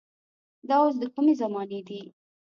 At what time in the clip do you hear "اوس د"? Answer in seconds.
0.83-1.03